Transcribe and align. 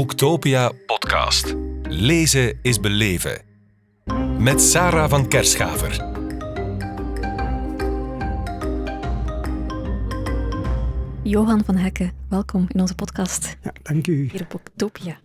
Boektopia 0.00 0.72
podcast. 0.86 1.54
Lezen 1.82 2.58
is 2.62 2.80
beleven. 2.80 3.42
Met 4.38 4.60
Sarah 4.60 5.10
van 5.10 5.28
Kerschaver. 5.28 6.04
Johan 11.22 11.64
van 11.64 11.76
Hekken, 11.76 12.12
welkom 12.28 12.66
in 12.68 12.80
onze 12.80 12.94
podcast. 12.94 13.56
Ja, 13.62 13.72
dank 13.82 14.06
u. 14.06 14.28
Hier 14.32 14.40
op 14.40 14.48
Booktopia. 14.48 15.18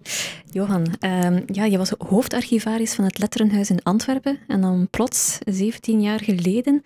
Johan, 0.52 0.88
um, 1.00 1.44
ja, 1.46 1.66
je 1.66 1.78
was 1.78 1.90
hoofdarchivaris 1.98 2.94
van 2.94 3.04
het 3.06 3.18
Letterenhuis 3.18 3.70
in 3.70 3.84
Antwerpen. 3.84 4.40
En 4.48 4.62
dan 4.62 4.88
plots, 4.90 5.38
17 5.46 6.02
jaar 6.02 6.20
geleden, 6.20 6.82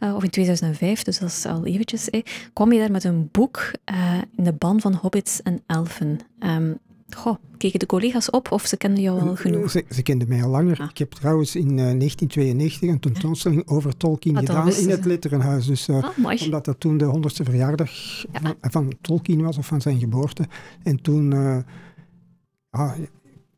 uh, 0.00 0.14
of 0.14 0.22
in 0.22 0.30
2005, 0.30 1.02
dus 1.02 1.18
dat 1.18 1.28
is 1.28 1.46
al 1.46 1.66
eventjes, 1.66 2.10
eh, 2.10 2.22
kwam 2.52 2.72
je 2.72 2.78
daar 2.78 2.90
met 2.90 3.04
een 3.04 3.28
boek 3.32 3.70
uh, 3.92 4.14
in 4.36 4.44
de 4.44 4.52
ban 4.52 4.80
van 4.80 4.94
hobbits 4.94 5.42
en 5.42 5.62
elfen. 5.66 6.18
Um, 6.38 6.78
Goh, 7.14 7.36
keken 7.56 7.78
de 7.78 7.86
collega's 7.86 8.30
op 8.30 8.52
of 8.52 8.66
ze 8.66 8.76
kenden 8.76 9.02
jou 9.02 9.20
al 9.20 9.36
genoeg? 9.36 9.70
Ze, 9.70 9.84
ze 9.90 10.02
kenden 10.02 10.28
mij 10.28 10.42
al 10.42 10.50
langer. 10.50 10.80
Ah. 10.80 10.90
Ik 10.90 10.98
heb 10.98 11.12
trouwens 11.12 11.56
in 11.56 11.70
uh, 11.70 11.76
1992 11.76 12.88
een 12.88 13.00
tentoonstelling 13.00 13.68
over 13.68 13.96
Tolkien 13.96 14.36
ah, 14.36 14.40
gedaan 14.40 14.72
in 14.72 14.90
het 14.90 15.04
Letterenhuis. 15.04 15.66
Dus, 15.66 15.88
uh, 15.88 16.02
ah, 16.02 16.42
omdat 16.42 16.64
dat 16.64 16.80
toen 16.80 16.96
de 16.98 17.04
honderdste 17.04 17.44
verjaardag 17.44 17.90
ja. 18.32 18.40
van, 18.42 18.56
van, 18.60 18.92
Tolkien 19.00 19.42
was, 19.42 19.58
of 19.58 19.66
van 19.66 19.80
zijn 19.80 19.98
geboorte. 19.98 20.46
En 20.82 21.02
toen... 21.02 21.34
Uh, 21.34 21.58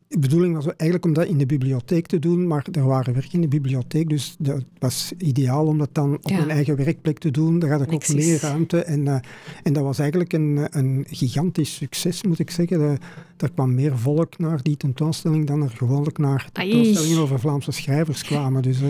de 0.09 0.19
bedoeling 0.19 0.55
was 0.55 0.66
eigenlijk 0.66 1.05
om 1.05 1.12
dat 1.12 1.27
in 1.27 1.38
de 1.38 1.46
bibliotheek 1.46 2.06
te 2.06 2.19
doen, 2.19 2.47
maar 2.47 2.66
er 2.73 2.87
waren 2.87 3.14
werk 3.14 3.33
in 3.33 3.41
de 3.41 3.48
bibliotheek, 3.48 4.09
dus 4.09 4.37
het 4.42 4.64
was 4.78 5.12
ideaal 5.19 5.66
om 5.66 5.78
dat 5.78 5.88
dan 5.92 6.14
op 6.14 6.30
ja. 6.30 6.37
mijn 6.37 6.51
eigen 6.51 6.77
werkplek 6.77 7.19
te 7.19 7.30
doen. 7.30 7.59
Daar 7.59 7.70
had 7.70 7.83
ik 7.83 7.92
ook 7.92 8.09
meer 8.09 8.41
ruimte 8.41 8.83
en, 8.83 9.06
uh, 9.06 9.19
en 9.62 9.73
dat 9.73 9.83
was 9.83 9.98
eigenlijk 9.98 10.33
een, 10.33 10.66
een 10.70 11.05
gigantisch 11.09 11.74
succes, 11.74 12.23
moet 12.23 12.38
ik 12.38 12.50
zeggen. 12.50 12.78
De, 12.78 12.98
er 13.37 13.50
kwam 13.52 13.74
meer 13.74 13.98
volk 13.98 14.38
naar 14.38 14.62
die 14.62 14.77
tentoonstelling 14.77 15.47
dan 15.47 15.62
er 15.62 15.70
gewoonlijk 15.70 16.19
naar 16.19 16.48
tentoonstellingen 16.52 17.19
over 17.19 17.41
Vlaamse 17.41 17.73
schrijvers 17.73 18.23
kwamen. 18.23 18.62
Dus 18.62 18.80
uh, 18.80 18.89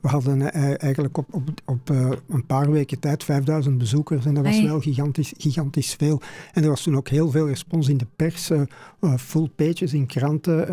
we 0.00 0.08
hadden 0.08 0.52
eh, 0.52 0.82
eigenlijk 0.82 1.18
op, 1.18 1.34
op, 1.34 1.48
op 1.64 1.90
uh, 1.90 2.10
een 2.28 2.46
paar 2.46 2.70
weken 2.70 2.98
tijd 2.98 3.24
5000 3.24 3.78
bezoekers 3.78 4.24
en 4.24 4.34
dat 4.34 4.44
was 4.44 4.62
wel 4.62 4.80
gigantisch, 4.80 5.32
gigantisch 5.36 5.94
veel. 5.94 6.20
En 6.52 6.62
er 6.62 6.68
was 6.68 6.82
toen 6.82 6.96
ook 6.96 7.08
heel 7.08 7.30
veel 7.30 7.46
respons 7.48 7.88
in 7.88 7.96
de 7.96 8.06
pers, 8.16 8.50
uh, 8.50 8.62
full 9.16 9.48
pages 9.56 9.92
in 9.92 10.06
kranten. 10.06 10.66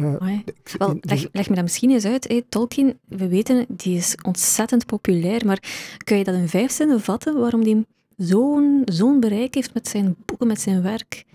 Wel, 0.78 0.98
leg, 1.02 1.28
leg, 1.31 1.50
me 1.50 1.56
dat 1.56 1.64
misschien 1.64 1.90
eens 1.90 2.06
uit. 2.06 2.28
Hey, 2.28 2.44
Tolkien, 2.50 2.98
we 3.08 3.28
weten, 3.28 3.66
die 3.70 3.98
is 3.98 4.16
ontzettend 4.22 4.86
populair, 4.86 5.46
maar 5.46 5.64
kun 6.03 6.18
je 6.18 6.23
dat 6.23 6.36
in 6.36 6.50
vijf 6.50 6.72
zinnen 6.72 7.02
vatten, 7.02 7.40
waarom 7.40 7.64
die 7.64 7.86
zo'n 8.18 8.81
zo'n 8.86 9.20
bereik 9.20 9.56
heeft 9.56 9.73
met 9.73 9.88
zijn 9.88 10.16
boeken, 10.26 10.48
met 10.48 10.62
zijn 10.62 10.81
werk? 10.81 11.26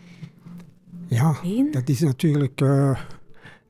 Ja, 1.09 1.37
dat 1.71 1.89
is 1.89 2.01
natuurlijk 2.01 2.61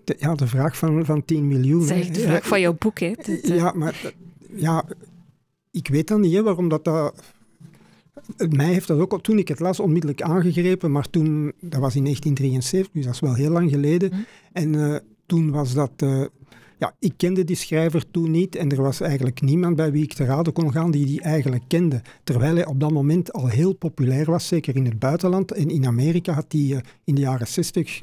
de, 0.05 0.17
ja, 0.19 0.35
de 0.35 0.47
vraag 0.47 0.77
van, 0.77 1.05
van 1.05 1.25
10 1.25 1.49
miljoen. 1.49 1.83
Zeg, 1.83 2.09
de 2.09 2.21
vraag 2.21 2.47
van 2.47 2.61
jouw 2.61 2.77
boek, 2.79 2.99
hè? 3.01 3.13
ja, 3.43 3.73
maar 3.77 4.13
ja, 4.55 4.85
ik 5.71 5.89
weet 5.89 6.09
dan 6.09 6.21
niet 6.21 6.35
hè, 6.35 6.43
waarom 6.43 6.69
dat... 6.69 6.85
dat 6.85 7.13
mij 8.49 8.73
heeft 8.73 8.87
dat 8.87 8.99
ook, 8.99 9.23
toen 9.23 9.39
ik 9.39 9.49
het 9.49 9.61
las, 9.61 9.81
onmiddellijk 9.81 10.23
aangegrepen. 10.23 10.93
Maar 10.93 11.11
toen, 11.11 11.53
dat 11.61 11.81
was 11.81 11.97
in 11.97 12.03
1973, 12.03 12.93
dus 12.93 13.05
dat 13.05 13.15
is 13.15 13.21
wel 13.21 13.35
heel 13.35 13.51
lang 13.51 13.71
geleden. 13.71 14.11
Mhm. 14.11 14.21
En 14.53 14.73
uh, 14.73 14.97
toen 15.27 15.51
was 15.51 15.75
dat... 15.75 15.93
Uh, 16.03 16.25
ja, 16.81 16.95
ik 16.99 17.13
kende 17.17 17.45
die 17.45 17.57
schrijver 17.57 18.11
toen 18.11 18.31
niet 18.31 18.57
en 18.57 18.71
er 18.71 18.83
was 18.83 19.01
eigenlijk 19.01 19.41
niemand 19.41 19.77
bij 19.77 19.93
wie 19.93 20.03
ik 20.03 20.13
te 20.13 20.25
raden 20.25 20.53
kon 20.53 20.73
gaan 20.73 20.91
die 20.91 21.07
die 21.07 21.21
eigenlijk 21.21 21.63
kende. 21.67 22.03
Terwijl 22.25 22.55
hij 22.55 22.67
op 22.67 22.81
dat 22.81 22.91
moment 22.91 23.33
al 23.33 23.47
heel 23.47 23.73
populair 23.73 24.31
was, 24.31 24.47
zeker 24.47 24.77
in 24.77 24.85
het 24.85 24.99
buitenland. 24.99 25.53
En 25.53 25.69
in 25.69 25.87
Amerika 25.87 26.33
had 26.33 26.47
hij 26.49 26.61
uh, 26.61 26.79
in 27.05 27.15
de 27.15 27.21
jaren 27.21 27.47
60 27.47 28.01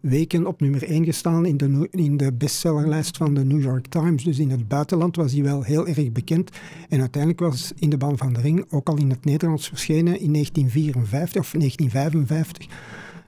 weken 0.00 0.46
op 0.46 0.60
nummer 0.60 0.82
1 0.82 1.04
gestaan 1.04 1.46
in 1.46 1.56
de, 1.56 1.88
in 1.90 2.16
de 2.16 2.32
bestsellerlijst 2.32 3.16
van 3.16 3.34
de 3.34 3.44
New 3.44 3.62
York 3.62 3.86
Times. 3.86 4.24
Dus 4.24 4.38
in 4.38 4.50
het 4.50 4.68
buitenland 4.68 5.16
was 5.16 5.32
hij 5.32 5.42
wel 5.42 5.62
heel 5.62 5.86
erg 5.86 6.12
bekend. 6.12 6.50
En 6.88 7.00
uiteindelijk 7.00 7.40
was 7.40 7.72
In 7.76 7.90
de 7.90 7.96
Ban 7.96 8.18
van 8.18 8.32
de 8.32 8.40
Ring 8.40 8.64
ook 8.70 8.88
al 8.88 8.96
in 8.96 9.10
het 9.10 9.24
Nederlands 9.24 9.68
verschenen 9.68 10.20
in 10.20 10.32
1954 10.32 11.40
of 11.40 11.50
1955. 11.50 12.66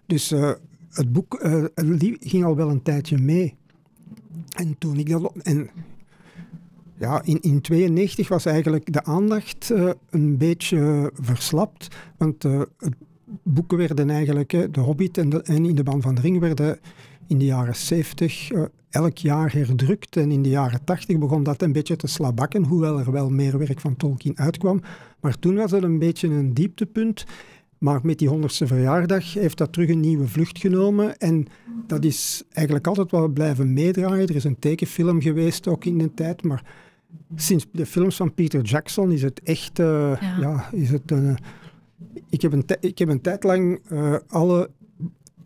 Dus 0.06 0.32
uh, 0.32 0.50
het 0.90 1.12
boek 1.12 1.40
ging 2.20 2.44
al 2.44 2.56
wel 2.56 2.70
een 2.70 2.82
tijdje 2.82 3.18
mee. 3.18 3.58
En 4.56 4.78
toen 4.78 4.96
ik 4.96 5.08
dat... 5.08 5.32
En 5.42 5.70
ja, 6.98 7.22
in 7.24 7.38
1992 7.40 8.28
was 8.28 8.44
eigenlijk 8.44 8.92
de 8.92 9.04
aandacht 9.04 9.70
uh, 9.72 9.90
een 10.10 10.36
beetje 10.36 11.10
verslapt. 11.14 11.88
Want 12.16 12.42
het 12.42 12.94
boeken 13.42 13.78
werden 13.78 14.10
eigenlijk, 14.10 14.50
De 14.50 14.80
Hobbit 14.80 15.18
en, 15.18 15.44
In 15.44 15.74
de 15.74 15.82
Ban 15.82 16.02
van 16.02 16.14
de 16.14 16.20
Ring 16.20 16.38
werden 16.38 16.78
in 17.30 17.38
de 17.38 17.44
jaren 17.44 17.76
70 17.76 18.52
uh, 18.52 18.62
eh, 18.62 18.68
elk 18.90 19.18
jaar 19.18 19.52
herdrukt. 19.52 20.16
En 20.16 20.30
in 20.30 20.42
de 20.42 20.48
jaren 20.48 20.84
80 20.84 21.18
begon 21.18 21.42
dat 21.42 21.62
een 21.62 21.72
beetje 21.72 21.96
te 21.96 22.06
slabakken, 22.06 22.64
hoewel 22.64 22.98
er 22.98 23.12
wel 23.12 23.30
meer 23.30 23.58
werk 23.58 23.80
van 23.80 23.96
Tolkien 23.96 24.38
uitkwam. 24.38 24.82
Maar 25.20 25.38
toen 25.38 25.54
was 25.54 25.70
het 25.70 25.82
een 25.82 25.98
beetje 25.98 26.28
een 26.28 26.54
dieptepunt. 26.54 27.24
Maar 27.80 28.00
met 28.02 28.18
die 28.18 28.28
honderdste 28.28 28.66
verjaardag 28.66 29.34
heeft 29.34 29.58
dat 29.58 29.72
terug 29.72 29.88
een 29.88 30.00
nieuwe 30.00 30.28
vlucht 30.28 30.58
genomen. 30.58 31.18
En 31.18 31.46
dat 31.86 32.04
is 32.04 32.42
eigenlijk 32.52 32.86
altijd 32.86 33.10
wel 33.10 33.28
blijven 33.28 33.72
meedraaien. 33.72 34.28
Er 34.28 34.34
is 34.34 34.44
een 34.44 34.58
tekenfilm 34.58 35.20
geweest 35.20 35.68
ook 35.68 35.84
in 35.84 35.98
de 35.98 36.14
tijd, 36.14 36.42
maar 36.42 36.64
sinds 37.36 37.66
de 37.72 37.86
films 37.86 38.16
van 38.16 38.34
Peter 38.34 38.62
Jackson 38.62 39.12
is 39.12 39.22
het 39.22 39.40
echt 39.42 39.78
uh, 39.78 39.86
ja. 40.20 40.36
ja. 40.40 40.68
is 40.72 40.90
het 40.90 41.10
een 41.10 41.38
ik 42.28 42.42
heb 42.42 42.52
een, 42.52 42.64
ik 42.80 42.98
heb 42.98 43.08
een 43.08 43.20
tijd 43.20 43.44
lang 43.44 43.80
uh, 43.92 44.14
alle, 44.28 44.70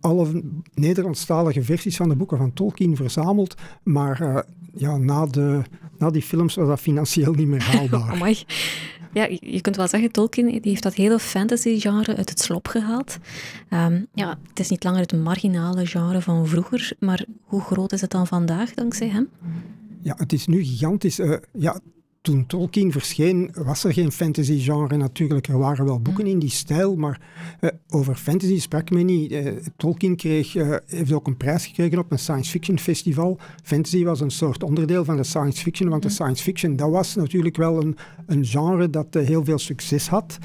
alle 0.01 0.43
Nederlandstalige 0.75 1.63
versies 1.63 1.97
van 1.97 2.09
de 2.09 2.17
boeken 2.17 2.39
van 2.39 2.53
Tolkien 2.53 2.97
verzameld, 2.97 3.55
maar 3.83 4.23
uh, 4.23 4.39
ja, 4.75 4.97
na, 4.97 5.27
de, 5.27 5.63
na 5.99 6.11
die 6.11 6.23
films 6.23 6.55
was 6.55 6.69
dat 6.69 6.81
financieel 6.81 7.33
niet 7.33 7.47
meer 7.47 7.63
haalbaar. 7.73 8.45
Ja, 9.15 9.29
je 9.41 9.61
kunt 9.61 9.77
wel 9.77 9.89
zeggen, 9.89 10.13
Tolkien 10.13 10.47
die 10.47 10.61
heeft 10.63 10.83
dat 10.83 10.95
hele 10.95 11.19
fantasy-genre 11.19 12.17
uit 12.17 12.29
het 12.29 12.41
slop 12.41 12.69
gehaald. 12.69 13.17
Um, 13.71 14.07
ja, 14.15 14.39
het 14.49 14.61
is 14.61 14.69
niet 14.69 14.85
langer 14.85 15.01
het 15.01 15.13
marginale 15.13 15.87
genre 15.87 16.21
van 16.21 16.47
vroeger, 16.47 16.93
maar 16.99 17.25
hoe 17.45 17.61
groot 17.61 17.93
is 17.93 18.01
het 18.01 18.11
dan 18.11 18.27
vandaag 18.27 18.75
dankzij 18.75 19.09
hem? 19.09 19.29
Ja, 20.01 20.15
het 20.17 20.33
is 20.33 20.47
nu 20.47 20.65
gigantisch. 20.65 21.19
Uh, 21.19 21.37
ja, 21.53 21.81
toen 22.25 22.47
Tolkien 22.47 22.93
verscheen, 22.93 23.51
was 23.55 23.85
er 23.85 23.93
geen 23.93 24.13
fantasy-genre 24.13 24.97
natuurlijk. 24.97 25.47
Er 25.47 25.59
waren 25.59 25.85
wel 25.85 26.01
boeken 26.01 26.27
in 26.27 26.39
die 26.39 26.51
stijl, 26.51 26.97
maar 26.97 27.21
uh, 27.61 27.71
over 27.89 28.15
fantasy 28.15 28.61
sprak 28.61 28.91
men 28.91 29.07
niet. 29.07 29.33
Uh, 29.33 29.51
Tolkien 29.77 30.17
kreeg, 30.17 30.55
uh, 30.55 30.77
heeft 30.87 31.13
ook 31.13 31.27
een 31.27 31.37
prijs 31.37 31.67
gekregen 31.67 31.99
op 31.99 32.13
een 32.13 32.19
science 32.19 32.51
fiction 32.51 32.79
festival. 32.79 33.39
Fantasy 33.63 34.05
was 34.05 34.21
een 34.21 34.31
soort 34.31 34.63
onderdeel 34.63 35.05
van 35.05 35.17
de 35.17 35.25
science 35.25 35.63
fiction, 35.63 35.89
want 35.89 36.03
de 36.03 36.09
science 36.09 36.43
fiction, 36.43 36.77
dat 36.77 36.91
was 36.91 37.15
natuurlijk 37.15 37.57
wel 37.57 37.83
een, 37.83 37.97
een 38.27 38.45
genre 38.45 38.91
dat 38.91 39.15
heel 39.15 39.45
veel 39.45 39.59
succes 39.59 40.09
had. 40.09 40.39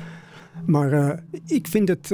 Maar 0.66 1.24
ik 1.46 1.68
vind 1.68 1.88
het 1.88 2.12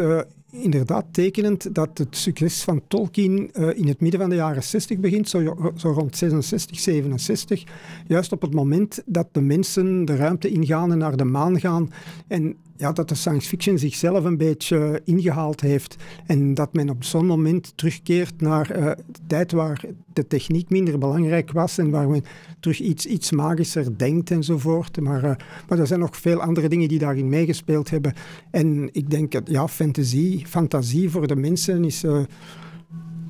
inderdaad 0.61 1.05
tekenend 1.11 1.75
dat 1.75 1.97
het 1.97 2.17
succes 2.17 2.63
van 2.63 2.81
Tolkien 2.87 3.49
uh, 3.53 3.77
in 3.77 3.87
het 3.87 4.01
midden 4.01 4.19
van 4.19 4.29
de 4.29 4.35
jaren 4.35 4.63
60 4.63 4.97
begint, 4.97 5.29
zo, 5.29 5.71
zo, 5.75 5.91
rond 5.91 6.17
66, 6.17 6.79
67. 6.79 7.63
Juist 8.07 8.31
op 8.31 8.41
het 8.41 8.53
moment 8.53 9.01
dat 9.05 9.27
de 9.31 9.41
mensen 9.41 10.05
de 10.05 10.15
ruimte 10.15 10.49
ingaan 10.49 10.91
en 10.91 10.97
naar 10.97 11.17
de 11.17 11.23
maan 11.23 11.59
gaan. 11.59 11.91
En 12.27 12.55
ja, 12.77 12.91
dat 12.91 13.09
de 13.09 13.15
science 13.15 13.47
fiction 13.47 13.77
zichzelf 13.77 14.23
een 14.23 14.37
beetje 14.37 15.01
ingehaald 15.03 15.61
heeft. 15.61 15.95
En 16.25 16.53
dat 16.53 16.73
men 16.73 16.89
op 16.89 17.03
zo'n 17.03 17.25
moment 17.25 17.73
terugkeert 17.75 18.41
naar 18.41 18.77
uh, 18.77 18.85
de 18.85 19.19
tijd 19.27 19.51
waar 19.51 19.81
de 20.13 20.27
techniek 20.27 20.69
minder 20.69 20.97
belangrijk 20.97 21.51
was 21.51 21.77
en 21.77 21.89
waar 21.89 22.09
men 22.09 22.23
terug 22.59 22.79
iets, 22.79 23.05
iets 23.05 23.31
magischer 23.31 23.97
denkt 23.97 24.31
enzovoort. 24.31 24.99
Maar, 24.99 25.23
uh, 25.23 25.31
maar 25.67 25.79
er 25.79 25.87
zijn 25.87 25.99
nog 25.99 26.17
veel 26.17 26.41
andere 26.41 26.69
dingen 26.69 26.87
die 26.87 26.99
daarin 26.99 27.29
meegespeeld 27.29 27.89
hebben. 27.89 28.13
En 28.51 28.89
ik 28.91 29.09
denk, 29.09 29.33
ja, 29.45 29.67
fantasie, 29.67 30.45
fantasie 30.47 31.09
voor 31.09 31.27
de 31.27 31.35
mensen 31.35 31.83
is... 31.83 32.03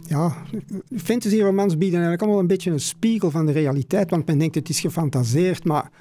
ja, 0.07 0.35
fantasy-romans 0.95 1.73
bieden 1.73 1.93
eigenlijk 1.93 2.21
allemaal 2.21 2.39
een 2.39 2.47
beetje 2.47 2.71
een 2.71 2.79
spiegel 2.79 3.31
van 3.31 3.45
de 3.45 3.51
realiteit, 3.51 4.09
want 4.09 4.25
men 4.25 4.37
denkt 4.37 4.55
het 4.55 4.69
is 4.69 4.79
gefantaseerd, 4.79 5.63
maar 5.63 5.91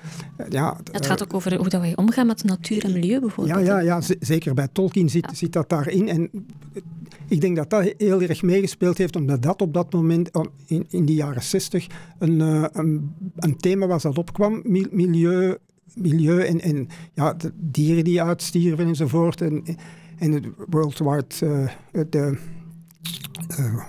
ja... 0.48 0.80
Het 0.92 1.06
gaat 1.06 1.22
ook 1.22 1.34
over 1.34 1.56
hoe 1.56 1.68
dat 1.68 1.80
wij 1.80 1.96
omgaan 1.96 2.26
met 2.26 2.44
natuur 2.44 2.84
en 2.84 2.92
milieu 2.92 3.20
bijvoorbeeld. 3.20 3.66
Ja, 3.66 3.78
ja, 3.80 3.98
ja 4.00 4.16
zeker 4.20 4.54
bij 4.54 4.68
Tolkien 4.72 5.08
zit, 5.08 5.30
zit 5.32 5.52
dat 5.52 5.68
daarin 5.68 6.08
en 6.08 6.30
ik 7.28 7.40
denk 7.40 7.56
dat 7.56 7.70
dat 7.70 7.94
heel 7.98 8.22
erg 8.22 8.42
meegespeeld 8.42 8.98
heeft, 8.98 9.16
omdat 9.16 9.42
dat 9.42 9.62
op 9.62 9.74
dat 9.74 9.92
moment, 9.92 10.30
in, 10.66 10.86
in 10.88 11.04
de 11.04 11.14
jaren 11.14 11.42
zestig, 11.42 11.86
een, 12.18 12.40
een, 12.40 13.14
een 13.36 13.56
thema 13.56 13.86
was 13.86 14.02
dat 14.02 14.18
opkwam, 14.18 14.62
milieu, 14.90 15.56
milieu 15.94 16.40
en, 16.40 16.60
en 16.60 16.88
ja, 17.14 17.34
de 17.34 17.52
dieren 17.56 18.04
die 18.04 18.22
uitstierven 18.22 18.86
enzovoort. 18.86 19.40
En, 19.40 19.64
en 20.18 20.32
het 20.32 20.46
Worldwide, 20.70 21.24
uh, 21.42 21.68
de 22.10 22.38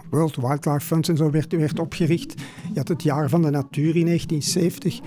World 0.09 0.35
Wildlife 0.35 0.79
Fund 0.79 1.09
en 1.09 1.17
zo 1.17 1.29
werd, 1.29 1.51
werd 1.51 1.79
opgericht. 1.79 2.33
Je 2.73 2.77
had 2.79 2.87
het 2.87 3.03
jaar 3.03 3.29
van 3.29 3.41
de 3.41 3.49
natuur 3.49 3.95
in 3.95 4.05
1970. 4.05 4.99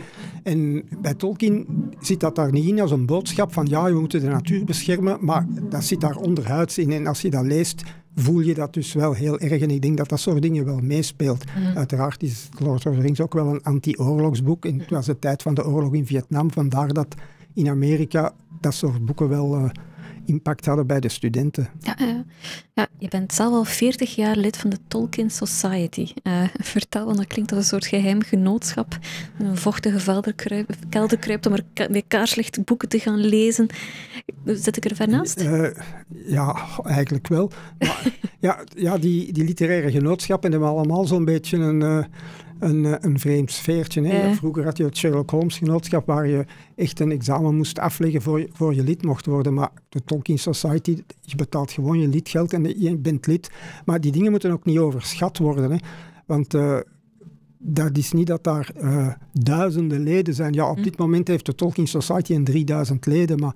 En 0.42 0.82
bij 1.00 1.14
Tolkien 1.14 1.66
zit 2.00 2.20
dat 2.20 2.34
daar 2.34 2.52
niet 2.52 2.68
in 2.68 2.80
als 2.80 2.90
een 2.90 3.06
boodschap 3.06 3.52
van 3.52 3.66
ja, 3.66 3.84
we 3.84 4.00
moeten 4.00 4.20
de 4.20 4.28
natuur 4.28 4.64
beschermen, 4.64 5.18
maar 5.20 5.46
dat 5.68 5.84
zit 5.84 6.00
daar 6.00 6.16
onderhuids 6.16 6.78
in. 6.78 6.92
En 6.92 7.06
als 7.06 7.20
je 7.20 7.30
dat 7.30 7.44
leest, 7.44 7.82
voel 8.14 8.40
je 8.40 8.54
dat 8.54 8.74
dus 8.74 8.92
wel 8.92 9.12
heel 9.12 9.38
erg. 9.38 9.62
En 9.62 9.70
ik 9.70 9.82
denk 9.82 9.96
dat 9.96 10.08
dat 10.08 10.20
soort 10.20 10.42
dingen 10.42 10.64
wel 10.64 10.78
meespeelt. 10.78 11.44
Mhm. 11.44 11.76
Uiteraard 11.76 12.22
is 12.22 12.48
Lord 12.58 12.86
of 12.86 12.94
the 12.94 13.00
Rings 13.00 13.20
ook 13.20 13.34
wel 13.34 13.46
een 13.46 13.62
anti-oorlogsboek. 13.62 14.64
En 14.64 14.78
het 14.78 14.90
was 14.90 15.06
de 15.06 15.18
tijd 15.18 15.42
van 15.42 15.54
de 15.54 15.66
oorlog 15.66 15.94
in 15.94 16.06
Vietnam. 16.06 16.52
Vandaar 16.52 16.92
dat 16.92 17.14
in 17.54 17.68
Amerika 17.68 18.32
dat 18.60 18.74
soort 18.74 19.04
boeken 19.04 19.28
wel 19.28 19.54
eh, 19.56 19.64
impact 20.28 20.66
hadden 20.66 20.86
bij 20.86 21.00
de 21.00 21.08
studenten. 21.08 21.68
Ja, 21.80 21.98
eh, 21.98 22.08
ja, 22.74 22.86
je 22.98 23.08
bent 23.08 23.32
zelf 23.32 23.52
al 23.52 23.64
40 23.64 24.14
jaar 24.14 24.36
lid 24.36 24.56
van 24.56 24.70
de 24.70 24.78
Tolkien 24.88 25.30
Society. 25.30 26.12
Eh, 26.22 26.42
vertel, 26.74 27.04
want 27.04 27.16
dat 27.16 27.26
klinkt 27.26 27.52
als 27.52 27.60
een 27.60 27.66
soort 27.66 27.86
geheim 27.86 28.22
genootschap. 28.22 28.98
Een 29.38 29.56
vochtige 29.56 30.32
kruip- 30.36 30.74
kelder 30.88 31.18
kruipt 31.18 31.46
om 31.46 31.52
er 31.52 31.64
bij 31.90 32.02
kaarslicht 32.08 32.64
boeken 32.64 32.88
te 32.88 32.98
gaan 32.98 33.18
lezen. 33.18 33.66
Zit 34.44 34.76
ik 34.76 34.84
er 34.84 34.96
ver 34.96 35.08
naast? 35.08 35.40
Eh, 35.40 35.70
ja, 36.26 36.56
eigenlijk 36.84 37.28
wel. 37.28 37.50
Maar, 37.78 38.12
ja, 38.38 38.64
ja 38.76 38.98
die, 38.98 39.32
die 39.32 39.44
literaire 39.44 39.90
genootschappen 39.90 40.50
hebben 40.50 40.68
allemaal 40.68 41.04
zo'n 41.04 41.24
beetje 41.24 41.56
een, 41.56 42.06
een, 42.58 42.84
eh, 42.84 42.94
een 43.00 43.18
vreemd 43.18 43.50
sfeertje. 43.50 44.02
Hè. 44.02 44.28
Ja. 44.28 44.34
Vroeger 44.34 44.64
had 44.64 44.76
je 44.76 44.84
het 44.84 44.96
Sherlock 44.96 45.30
Holmes 45.30 45.58
genootschap 45.58 46.06
waar 46.06 46.26
je 46.28 46.44
echt 46.76 47.00
een 47.00 47.10
examen 47.10 47.56
moest 47.56 47.78
afleggen 47.78 48.22
voor 48.22 48.40
je, 48.40 48.48
voor 48.52 48.74
je 48.74 48.82
lid 48.82 49.02
mocht 49.02 49.26
worden. 49.26 49.54
Maar 49.54 49.70
de 49.88 50.04
Tolkien 50.04 50.38
Society, 50.38 51.02
je 51.20 51.36
betaalt 51.36 51.72
gewoon 51.72 51.98
je 51.98 52.08
lidgeld 52.08 52.52
en 52.52 52.80
je 52.80 52.96
bent 52.96 53.26
lid. 53.26 53.50
Maar 53.84 54.00
die 54.00 54.12
dingen 54.12 54.30
moeten 54.30 54.50
ook 54.50 54.64
niet 54.64 54.78
overschat 54.78 55.38
worden. 55.38 55.70
Hè. 55.70 55.76
Want... 56.26 56.54
eh, 56.54 56.78
dat 57.58 57.96
is 57.96 58.12
niet 58.12 58.26
dat 58.26 58.44
daar 58.44 58.70
eh, 58.74 59.08
duizenden 59.32 60.02
leden 60.02 60.34
zijn. 60.34 60.52
Ja, 60.52 60.70
op 60.70 60.82
dit 60.82 60.98
moment 60.98 61.28
heeft 61.28 61.46
de 61.46 61.54
Tolkien 61.54 61.86
Society 61.86 62.34
een 62.34 62.44
3000 62.44 63.06
leden, 63.06 63.38
maar 63.38 63.54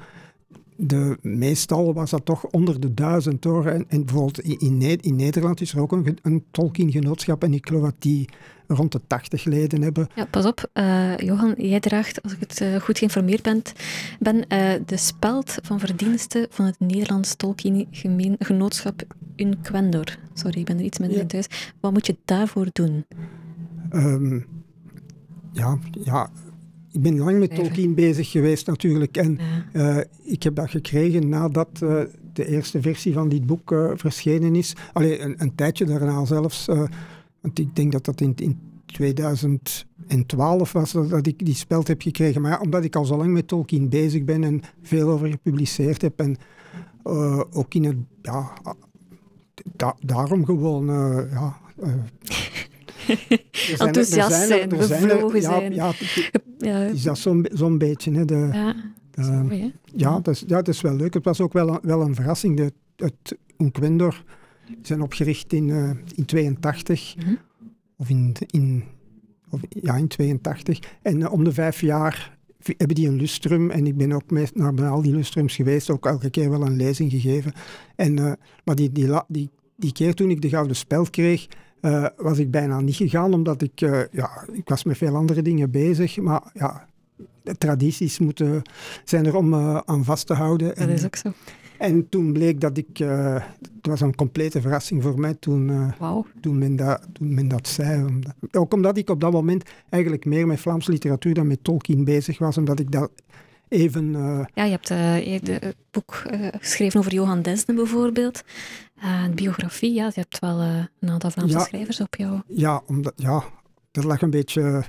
de, 0.76 1.18
meestal 1.20 1.94
was 1.94 2.10
dat 2.10 2.24
toch 2.24 2.44
onder 2.44 2.80
de 2.80 2.94
duizend 2.94 3.44
hoor. 3.44 3.66
En, 3.66 3.84
en 3.88 4.04
bijvoorbeeld 4.04 4.40
in, 4.40 4.58
in, 4.58 4.78
Ne- 4.78 4.98
in 5.00 5.16
Nederland 5.16 5.60
is 5.60 5.72
er 5.72 5.80
ook 5.80 5.92
een, 5.92 6.18
een 6.22 6.44
Tolkien-genootschap 6.50 7.42
en 7.42 7.54
ik 7.54 7.66
geloof 7.66 7.82
dat 7.82 7.94
die 7.98 8.28
rond 8.66 8.92
de 8.92 9.00
80 9.06 9.44
leden 9.44 9.82
hebben. 9.82 10.08
Ja, 10.14 10.24
pas 10.24 10.46
op, 10.46 10.70
eh, 10.72 11.16
Johan, 11.16 11.54
jij 11.56 11.80
draagt, 11.80 12.22
als 12.22 12.32
ik 12.32 12.40
het 12.40 12.60
eh, 12.60 12.76
goed 12.76 12.98
geïnformeerd 12.98 13.42
ben, 13.42 13.62
ben 14.18 14.48
eh, 14.48 14.80
de 14.86 14.96
speld 14.96 15.54
van 15.62 15.80
verdiensten 15.80 16.46
van 16.50 16.64
het 16.66 16.80
Nederlands 16.80 17.34
Tolkien 17.34 17.86
gemeen, 17.90 18.36
Genootschap 18.38 19.02
Unquendor. 19.36 20.16
Sorry, 20.34 20.58
ik 20.58 20.64
ben 20.66 20.78
er 20.78 20.84
iets 20.84 20.98
minder 20.98 21.16
Ja. 21.16 21.22
in 21.22 21.28
thuis. 21.28 21.46
Wat 21.80 21.92
moet 21.92 22.06
je 22.06 22.16
daarvoor 22.24 22.68
doen? 22.72 23.04
Ehm, 23.90 24.40
ja, 25.52 25.78
ja, 26.04 26.30
ik 26.92 27.02
ben 27.02 27.18
lang 27.18 27.38
met. 27.38 27.54
Tolkien 27.54 27.94
bezig 27.94 28.30
geweest 28.30 28.66
natuurlijk. 28.66 29.16
En. 29.16 29.38
Eh, 29.72 29.98
ik 30.22 30.42
heb 30.42 30.54
dat 30.54 30.70
gekregen 30.70 31.28
nadat 31.28 31.68
eh, 31.82 32.00
de 32.32 32.46
eerste 32.46 32.80
versie 32.80 33.12
van 33.12 33.28
dit 33.28 33.46
boek 33.46 33.72
eh, 33.72 33.90
verschenen 33.94 34.54
is. 34.54 34.76
Allee, 34.92 35.20
een, 35.20 35.34
een 35.38 35.54
tijdje 35.54 35.84
daarna 35.84 36.24
zelfs. 36.24 36.66
want 37.40 37.58
ik 37.58 37.76
denk 37.76 37.92
dat 37.92 38.04
dat 38.04 38.20
in, 38.20 38.32
in 38.36 38.58
2012 38.86 40.72
was 40.72 40.92
dat, 40.92 41.10
dat 41.10 41.26
ik 41.26 41.44
die 41.44 41.54
speld 41.54 41.88
heb 41.88 42.02
gekregen. 42.02 42.40
Maar 42.40 42.50
ja, 42.50 42.60
omdat 42.60 42.84
ik 42.84 42.96
al 42.96 43.04
zo 43.04 43.16
lang 43.16 43.32
met 43.32 43.48
Tolkien 43.48 43.88
bezig 43.88 44.24
ben 44.24 44.44
en 44.44 44.62
veel 44.82 45.08
over 45.08 45.28
gepubliceerd 45.28 46.02
heb. 46.02 46.20
En 46.20 46.36
ook 47.52 47.74
in 47.74 47.84
het... 47.84 47.96
Ja, 48.22 48.52
da- 49.76 49.96
daarom 50.00 50.44
gewoon... 50.44 50.86
ja, 51.30 51.60
zijn 53.50 53.78
Enthousiast 53.78 54.40
er- 54.40 54.46
zijn, 54.46 54.70
er 54.70 54.76
bevlogen 54.76 55.42
zijn. 55.42 55.74
Ja, 55.74 55.92
Ja, 56.58 56.84
is 56.84 57.02
dat 57.02 57.18
zo'n 57.18 57.46
zo'n 57.52 57.78
beetje. 57.78 58.12
Hè, 58.12 58.24
de, 58.24 58.48
ja, 58.52 58.74
eh, 59.14 59.40
mooi, 59.42 59.60
hè? 59.60 59.70
ja, 59.84 60.20
dat 60.20 60.34
is, 60.34 60.40
ja, 60.40 60.56
dat 60.56 60.68
is 60.68 60.80
wel 60.80 60.94
leuk. 60.96 61.14
Het 61.14 61.24
was 61.24 61.40
ook 61.40 61.52
wel 61.52 61.68
een, 61.68 61.78
wel 61.82 62.00
een 62.00 62.14
verrassing. 62.14 62.56
De, 62.56 62.72
het 62.96 63.36
Unquendor 63.58 64.24
zijn 64.82 65.02
opgericht 65.02 65.52
in 65.52 65.66
1982. 65.66 66.16
in 66.16 66.24
82. 66.24 67.14
Mhm. 67.16 67.34
Of 67.96 68.08
in, 68.08 68.34
in, 68.50 68.84
of, 69.50 69.60
ja, 69.68 69.96
in 69.96 70.08
82. 70.08 70.78
En 71.02 71.22
eh, 71.22 71.32
om 71.32 71.44
de 71.44 71.52
vijf 71.52 71.80
jaar 71.80 72.38
hebben 72.76 72.94
die 72.96 73.08
een 73.08 73.16
lustrum. 73.16 73.70
En 73.70 73.86
ik 73.86 73.96
ben 73.96 74.12
ook 74.12 74.30
mee 74.30 74.46
naar 74.54 74.74
bij 74.74 74.88
al 74.88 75.02
die 75.02 75.14
lustrums 75.14 75.54
geweest. 75.56 75.90
Ook 75.90 76.06
elke 76.06 76.30
keer 76.30 76.50
wel 76.50 76.66
een 76.66 76.76
lezing 76.76 77.10
gegeven. 77.10 77.52
En, 77.96 78.18
eh, 78.18 78.32
maar 78.64 78.74
die, 78.74 78.92
die, 78.92 79.08
die, 79.28 79.50
die 79.76 79.92
keer 79.92 80.14
toen 80.14 80.30
ik 80.30 80.40
de 80.42 80.48
Gouden 80.48 80.76
Speld 80.76 81.10
kreeg... 81.10 81.46
eh, 81.82 82.06
was 82.16 82.38
ik 82.38 82.50
bijna 82.50 82.80
niet 82.80 82.96
gegaan, 82.96 83.34
omdat 83.34 83.62
ik... 83.62 83.80
eh, 83.80 84.00
ja, 84.10 84.44
ik 84.52 84.68
was 84.68 84.84
met 84.84 84.96
veel 84.96 85.16
andere 85.16 85.42
dingen 85.42 85.70
bezig. 85.70 86.16
Maar 86.16 86.42
ja, 86.54 86.86
tradities 87.58 88.18
moeten, 88.18 88.62
zijn 89.04 89.26
er 89.26 89.36
om 89.36 89.52
eh, 89.54 89.80
aan 89.84 90.04
vast 90.04 90.26
te 90.26 90.34
houden. 90.34 90.68
Dat 90.68 90.76
En, 90.76 90.88
is 90.88 91.04
ook 91.04 91.16
zo. 91.16 91.32
en 91.78 92.08
toen 92.08 92.32
bleek 92.32 92.60
dat 92.60 92.76
ik... 92.78 92.98
het 92.98 93.42
was 93.80 94.00
een 94.00 94.14
complete 94.14 94.60
verrassing 94.60 95.02
voor 95.02 95.18
mij 95.20 95.34
toen, 95.34 95.92
toen, 96.40 96.58
men, 96.58 96.76
dat, 96.76 97.02
toen 97.12 97.34
men 97.34 97.48
dat 97.48 97.68
zei. 97.68 98.04
Omdat- 98.04 98.34
ook 98.52 98.74
omdat 98.74 98.96
ik 98.96 99.10
op 99.10 99.20
dat 99.20 99.32
moment 99.32 99.64
eigenlijk 99.88 100.24
meer 100.24 100.46
met 100.46 100.60
Vlaamse 100.60 100.90
literatuur 100.90 101.34
dan 101.34 101.46
met 101.46 101.64
Tolkien 101.64 102.04
bezig 102.04 102.38
was. 102.38 102.58
Omdat 102.58 102.78
ik 102.78 102.90
dat 102.90 103.10
even... 103.68 104.10
Ja, 104.54 104.64
je 104.64 104.70
hebt 104.70 104.88
het 104.88 105.76
boek 105.90 106.22
geschreven 106.60 106.98
over 107.00 107.12
Johan 107.12 107.42
Desne 107.42 107.74
bijvoorbeeld. 107.74 108.42
Eh, 109.02 109.22
een 109.24 109.34
biografie, 109.34 109.94
ja, 109.94 110.04
je 110.06 110.12
hebt 110.14 110.38
wel 110.38 110.60
eh, 110.60 110.76
een 111.00 111.10
aantal 111.10 111.30
Vlaamse 111.30 111.56
Ja. 111.58 111.64
schrijvers 111.64 112.00
op 112.00 112.14
jou. 112.14 112.40
ja, 112.46 112.82
omdat, 112.86 113.12
ja, 113.16 113.44
dat 113.90 114.04
lag 114.04 114.22
een 114.22 114.30
beetje... 114.30 114.82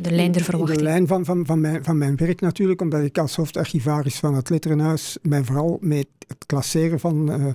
De 0.00 0.10
lijn 0.10 0.30
der 0.32 0.40
In 0.40 0.44
verwachting. 0.46 0.78
de 0.78 0.84
lijn 0.84 1.06
van, 1.06 1.24
van, 1.24 1.46
van, 1.46 1.60
mijn, 1.60 1.84
van 1.84 1.98
mijn 1.98 2.16
werk 2.16 2.40
natuurlijk, 2.40 2.80
omdat 2.80 3.02
ik 3.02 3.18
als 3.18 3.36
hoofdarchivaris 3.36 4.18
van 4.18 4.34
het 4.34 4.48
Letterenhuis 4.50 5.18
mij 5.22 5.44
vooral 5.44 5.78
met 5.80 6.06
het 6.26 6.46
klasseren 6.46 7.00
van 7.00 7.30
eh, 7.32 7.46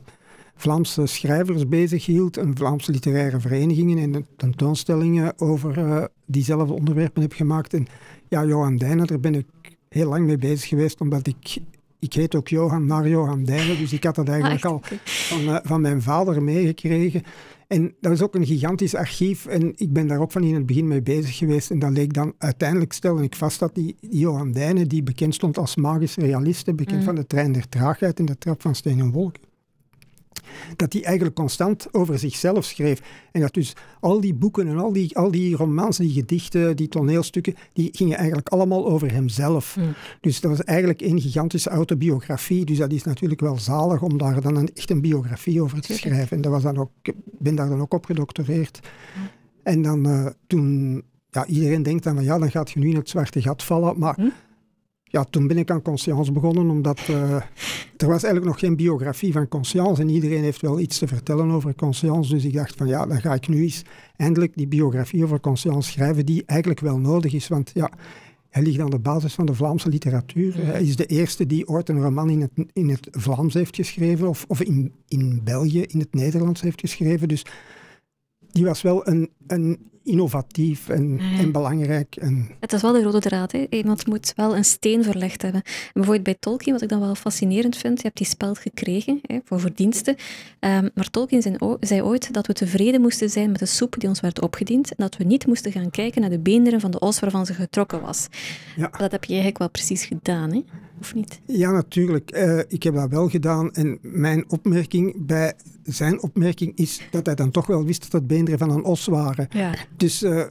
Vlaamse 0.55 1.05
schrijvers 1.05 1.67
bezig 1.67 2.05
hield, 2.05 2.37
en 2.37 2.57
Vlaamse 2.57 2.91
literaire 2.91 3.39
verenigingen 3.39 4.13
en 4.13 4.25
tentoonstellingen 4.37 5.39
over 5.39 6.09
diezelfde 6.25 6.73
onderwerpen 6.73 7.21
heb 7.21 7.33
gemaakt. 7.33 7.73
En 7.73 7.87
ja, 8.29 8.45
Johan 8.45 8.77
Dijnen, 8.77 9.07
daar 9.07 9.19
ben 9.19 9.35
ik 9.35 9.45
heel 9.89 10.09
lang 10.09 10.25
mee 10.25 10.37
bezig 10.37 10.69
geweest, 10.69 11.01
omdat 11.01 11.27
ik... 11.27 11.57
Ik 12.05 12.13
heet 12.13 12.35
ook 12.35 12.47
Johan 12.47 12.85
naar 12.85 13.07
Johan 13.07 13.43
Dijnen, 13.43 13.77
dus 13.77 13.93
ik 13.93 14.03
had 14.03 14.15
dat 14.15 14.27
Ah, 14.29 14.33
eigenlijk 14.33 14.63
echt? 14.63 14.73
al 14.73 14.81
van, 15.03 15.47
eh, 15.47 15.55
van 15.63 15.81
mijn 15.81 16.01
vader 16.01 16.43
meegekregen. 16.43 17.23
En 17.67 17.93
dat 17.99 18.11
is 18.11 18.21
ook 18.21 18.35
een 18.35 18.45
gigantisch 18.45 18.95
archief. 18.95 19.45
En 19.45 19.73
ik 19.75 19.93
ben 19.93 20.07
daar 20.07 20.19
ook 20.19 20.31
van 20.31 20.43
in 20.43 20.53
het 20.55 20.65
begin 20.65 20.87
mee 20.87 21.01
bezig 21.01 21.37
geweest. 21.37 21.71
En 21.71 21.79
dat 21.79 21.91
leek 21.91 22.13
dan 22.13 22.33
uiteindelijk, 22.37 22.93
stelde 22.93 23.23
ik 23.23 23.35
vast 23.35 23.59
dat 23.59 23.75
die, 23.75 23.95
Johan 23.99 24.51
Dijnen, 24.51 24.87
die 24.87 25.03
bekend 25.03 25.33
stond 25.33 25.57
als 25.57 25.75
magisch 25.75 26.15
realist, 26.15 26.75
bekend 26.75 26.99
Mm. 26.99 27.05
van 27.05 27.15
de 27.15 27.27
trein 27.27 27.51
der 27.51 27.69
traagheid 27.69 28.19
en 28.19 28.25
de 28.25 28.37
trap 28.37 28.61
van 28.61 28.75
steen 28.75 28.99
en 28.99 29.11
wolken, 29.11 29.41
dat 30.75 30.93
hij 30.93 31.03
eigenlijk 31.03 31.35
constant 31.35 31.87
over 31.91 32.19
zichzelf 32.19 32.65
schreef. 32.65 33.01
En 33.31 33.41
dat 33.41 33.53
dus 33.53 33.73
al 33.99 34.21
die 34.21 34.33
boeken 34.33 34.67
en 34.67 34.77
al 34.77 34.93
die, 34.93 35.17
al 35.17 35.31
die 35.31 35.55
romans, 35.55 35.97
die 35.97 36.11
gedichten, 36.11 36.75
die 36.75 36.87
toneelstukken, 36.87 37.55
die 37.73 37.89
gingen 37.91 38.17
eigenlijk 38.17 38.49
allemaal 38.49 38.85
over 38.87 39.11
hemzelf. 39.11 39.77
Mm. 39.77 39.93
Dus 40.21 40.41
dat 40.41 40.51
was 40.51 40.63
eigenlijk 40.63 41.01
één 41.01 41.21
gigantische 41.21 41.69
autobiografie. 41.69 42.65
Dus 42.65 42.77
dat 42.77 42.91
is 42.91 43.03
natuurlijk 43.03 43.41
wel 43.41 43.57
zalig 43.57 44.01
om 44.01 44.17
daar 44.17 44.41
dan 44.41 44.55
een, 44.55 44.69
echt 44.73 44.89
een 44.89 45.01
biografie 45.01 45.61
over 45.61 45.81
te 45.81 45.93
schrijven. 45.93 46.37
En 46.37 46.41
dat 46.41 46.51
was 46.51 46.63
dan 46.63 46.77
ook, 46.77 46.89
ik 47.01 47.15
ben 47.39 47.55
daar 47.55 47.69
dan 47.69 47.81
ook 47.81 47.93
op 47.93 48.05
gedoctoreerd. 48.05 48.79
En 49.63 49.81
dan 49.81 50.05
eh, 50.05 50.25
toen, 50.47 51.03
ja, 51.29 51.45
iedereen 51.45 51.83
denkt 51.83 52.03
dan 52.03 52.15
van 52.15 52.23
ja, 52.23 52.37
dan 52.39 52.51
gaat 52.51 52.71
je 52.71 52.79
nu 52.79 52.89
in 52.89 52.95
het 52.95 53.09
zwarte 53.09 53.41
gat 53.41 53.63
vallen. 53.63 53.99
Maar 53.99 54.15
Hm? 54.15 54.29
Ja, 55.15 55.23
toen 55.23 55.47
ben 55.47 55.57
ik 55.57 55.71
aan 55.71 55.81
Conscience 55.81 56.31
begonnen, 56.31 56.69
omdat 56.69 56.99
eh, 56.99 57.35
er 57.97 58.07
was 58.07 58.23
eigenlijk 58.23 58.45
nog 58.45 58.59
geen 58.59 58.75
biografie 58.75 59.31
van 59.31 59.47
Conscience. 59.47 60.01
En 60.01 60.09
iedereen 60.09 60.43
heeft 60.43 60.61
wel 60.61 60.79
iets 60.79 60.97
te 60.97 61.07
vertellen 61.07 61.51
over 61.51 61.75
Conscience. 61.75 62.33
Dus 62.33 62.45
ik 62.45 62.53
dacht 62.53 62.75
van 62.75 62.87
ja, 62.87 63.05
dan 63.05 63.21
ga 63.21 63.33
ik 63.33 63.47
nu 63.47 63.61
eens 63.61 63.83
eindelijk 64.17 64.55
die 64.55 64.67
biografie 64.67 65.23
over 65.23 65.39
Conscience 65.39 65.91
schrijven, 65.91 66.25
die 66.25 66.43
eigenlijk 66.45 66.79
wel 66.79 66.97
nodig 66.97 67.33
is. 67.33 67.47
Want 67.47 67.71
ja, 67.73 67.91
hij 68.49 68.63
ligt 68.63 68.79
aan 68.79 68.89
de 68.89 68.99
basis 68.99 69.33
van 69.33 69.45
de 69.45 69.53
Vlaamse 69.53 69.89
literatuur. 69.89 70.55
Hij 70.65 70.83
is 70.83 70.95
de 70.95 71.05
eerste 71.05 71.45
die 71.45 71.67
ooit 71.67 71.89
een 71.89 72.01
roman 72.01 72.29
in 72.29 72.41
het, 72.41 72.51
in 72.73 72.89
het 72.89 73.07
Vlaams 73.11 73.53
heeft 73.53 73.75
geschreven, 73.75 74.27
of, 74.27 74.45
of 74.47 74.61
in, 74.61 74.91
in 75.07 75.41
België 75.43 75.81
in 75.81 75.99
het 75.99 76.13
Nederlands 76.13 76.61
heeft 76.61 76.79
geschreven. 76.79 77.27
Dus 77.27 77.45
die 78.55 78.65
was 78.65 78.81
wel 78.81 79.07
een, 79.07 79.29
een 79.47 79.89
innovatief 80.03 80.89
en, 80.89 81.17
Ja. 81.17 81.39
en 81.39 81.51
belangrijk. 81.51 82.15
En, 82.15 82.49
Het 82.59 82.73
is 82.73 82.81
wel 82.81 82.93
de 82.93 83.03
rode 83.03 83.19
draad. 83.19 83.51
Hè. 83.51 83.65
Iemand 83.69 84.07
moet 84.07 84.33
wel 84.35 84.55
een 84.55 84.65
steen 84.65 85.03
verlegd 85.03 85.41
hebben. 85.41 85.61
En 85.63 85.91
bijvoorbeeld 85.93 86.23
bij 86.23 86.35
Tolkien, 86.39 86.73
wat 86.73 86.81
ik 86.81 86.89
dan 86.89 86.99
wel 86.99 87.15
fascinerend 87.15 87.77
vind, 87.77 87.97
je 87.97 88.03
hebt 88.03 88.17
die 88.17 88.27
speld 88.27 88.57
gekregen 88.59 89.19
hè, 89.21 89.39
voor 89.43 89.59
verdiensten. 89.59 90.15
Ehm, 90.59 90.89
maar 90.93 91.09
Tolkien 91.09 91.41
zei, 91.41 91.55
zei 91.79 92.01
ooit 92.01 92.33
dat 92.33 92.47
we 92.47 92.53
tevreden 92.53 93.01
moesten 93.01 93.29
zijn 93.29 93.51
met 93.51 93.59
de 93.59 93.65
soep 93.65 93.99
die 93.99 94.09
ons 94.09 94.19
werd 94.19 94.41
opgediend 94.41 94.89
en 94.89 94.95
dat 94.97 95.17
we 95.17 95.23
niet 95.23 95.47
moesten 95.47 95.71
gaan 95.71 95.89
kijken 95.91 96.21
naar 96.21 96.29
de 96.29 96.39
beenderen 96.39 96.79
van 96.79 96.91
de 96.91 96.99
os 96.99 97.19
waarvan 97.19 97.45
ze 97.45 97.53
getrokken 97.53 98.01
was. 98.01 98.27
ja. 98.75 98.87
Dat 98.97 99.11
heb 99.11 99.23
je 99.23 99.27
eigenlijk 99.33 99.57
wel 99.57 99.69
precies 99.69 100.05
gedaan. 100.05 100.51
Hè? 100.51 100.63
Of 100.99 101.15
niet? 101.15 101.41
Ja, 101.45 101.71
natuurlijk. 101.71 102.35
Uh, 102.35 102.59
ik 102.67 102.83
heb 102.83 102.93
dat 102.93 103.09
wel 103.09 103.29
gedaan. 103.29 103.71
En 103.71 103.99
mijn 104.01 104.45
opmerking 104.47 105.25
bij 105.25 105.53
zijn 105.83 106.21
opmerking 106.21 106.71
is 106.75 107.01
dat 107.11 107.25
hij 107.25 107.35
dan 107.35 107.51
toch 107.51 107.67
wel 107.67 107.85
wist 107.85 108.01
dat 108.01 108.11
het 108.11 108.27
beenderen 108.27 108.59
van 108.59 108.69
een 108.69 108.83
os 108.83 109.05
waren. 109.05 109.47
Ja. 109.49 109.75
Dus, 109.97 110.23
uh, 110.23 110.43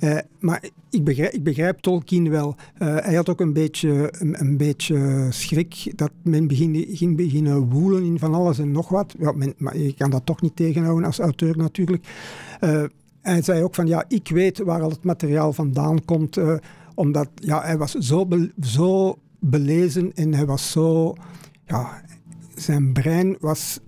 uh, 0.00 0.18
maar 0.38 0.64
ik 0.90 1.04
begrijp, 1.04 1.32
ik 1.32 1.42
begrijp 1.42 1.78
Tolkien 1.78 2.30
wel. 2.30 2.56
hij 2.78 3.14
had 3.14 3.28
ook 3.28 3.40
een 3.40 3.52
beetje, 3.52 4.12
een, 4.18 4.40
een, 4.40 4.56
beetje 4.56 5.26
schrik 5.30 5.92
dat 5.96 6.10
men 6.22 6.46
begin, 6.46 6.86
ging 6.90 7.16
beginnen 7.16 7.70
woelen 7.70 8.04
in 8.04 8.18
van 8.18 8.34
alles 8.34 8.58
en 8.58 8.72
nog 8.72 8.88
wat. 8.88 9.14
Ja, 9.18 9.32
men, 9.32 9.54
maar 9.56 9.76
je 9.76 9.94
kan 9.94 10.10
dat 10.10 10.26
toch 10.26 10.40
niet 10.40 10.56
tegenhouden 10.56 11.04
als 11.04 11.18
auteur 11.18 11.56
natuurlijk. 11.56 12.06
hij 13.20 13.42
zei 13.42 13.62
ook 13.62 13.74
van 13.74 13.86
ja, 13.86 14.04
ik 14.08 14.28
weet 14.28 14.58
waar 14.58 14.82
al 14.82 14.90
het 14.90 15.04
materiaal 15.04 15.52
vandaan 15.52 16.04
komt 16.04 16.38
omdat 17.00 17.28
ja, 17.34 17.62
hij 17.62 17.78
was 17.78 17.92
zo, 17.92 18.28
zo 18.60 19.18
belezen 19.40 20.12
en 20.14 20.34
hij 20.34 20.46
was 20.46 20.70
zo... 20.70 21.14
Ja, 21.66 22.02
zijn 22.54 22.92
brein 22.92 23.36
was 23.40 23.80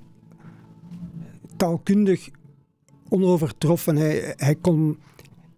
taalkundig 1.57 2.29
onovertroffen. 3.09 3.97
Hij, 3.97 4.35
hij, 4.37 4.55
kon, 4.55 4.99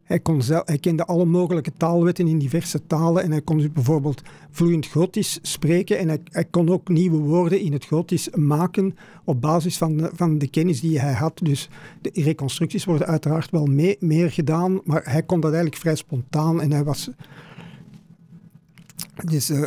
hij, 0.02 0.20
kon 0.20 0.42
zelf, 0.42 0.66
hij 0.66 0.78
kende 0.78 1.04
alle 1.04 1.24
mogelijke 1.24 1.72
taalwetten 1.76 2.26
in 2.26 2.38
diverse 2.38 2.86
talen 2.86 3.22
en 3.22 3.30
hij 3.30 3.40
kon 3.40 3.58
dus 3.58 3.72
bijvoorbeeld 3.72 4.22
vloeiend 4.50 4.86
Gotisch 4.86 5.38
spreken 5.42 5.98
en 5.98 6.08
hij, 6.08 6.20
hij, 6.24 6.44
kon 6.44 6.70
ook 6.70 6.88
nieuwe 6.88 7.18
woorden 7.18 7.60
in 7.60 7.72
het 7.72 7.84
Gotisch 7.84 8.30
maken 8.30 8.96
op 9.24 9.40
basis 9.40 9.78
van 9.78 9.96
de, 9.96 10.10
van 10.14 10.38
de 10.38 10.48
kennis 10.48 10.80
die 10.80 11.00
hij 11.00 11.14
had. 11.14 11.40
Dus 11.42 11.68
de 12.00 12.10
reconstructies 12.14 12.84
worden 12.84 13.06
uiteraard 13.06 13.50
wel 13.50 13.66
mee, 13.66 13.96
meer 14.00 14.30
gedaan, 14.30 14.80
maar 14.84 15.02
hij 15.04 15.22
kon 15.22 15.40
dat 15.40 15.52
eigenlijk 15.52 15.80
vrij 15.80 15.96
spontaan 15.96 16.60
en 16.60 16.72
hij 16.72 16.84
was... 16.84 17.10
Dus 19.24 19.50
uh, 19.50 19.66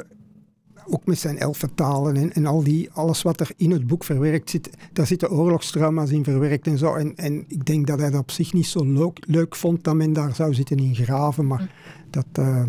ook 0.90 1.06
met 1.06 1.20
zijn 1.20 1.38
elf 1.38 1.58
vertalen 1.58 2.16
en, 2.16 2.34
en 2.34 2.46
al 2.46 2.64
die, 2.64 2.90
alles 2.92 3.22
wat 3.22 3.40
er 3.40 3.50
in 3.58 3.72
het 3.72 3.88
boek 3.88 4.04
verwerkt 4.04 4.50
zit, 4.50 4.70
daar 4.94 5.08
zitten 5.08 5.32
oorlogstrauma's 5.32 6.12
in 6.12 6.24
verwerkt 6.24 6.68
en 6.68 6.78
zo. 6.78 6.94
En, 6.94 7.16
en 7.16 7.46
ik 7.48 7.66
denk 7.66 7.88
dat 7.88 8.00
hij 8.00 8.10
dat 8.10 8.20
op 8.20 8.32
zich 8.32 8.54
niet 8.54 8.68
zo 8.68 8.84
leuk, 8.84 9.20
leuk 9.28 9.56
vond 9.56 9.84
dat 9.84 9.96
men 9.96 10.14
daar 10.14 10.36
zou 10.36 10.54
zitten 10.54 10.78
in 10.78 10.96
graven, 10.96 11.48
maar 11.48 11.62
mm. 11.62 11.70
dat, 12.10 12.26
uh, 12.40 12.64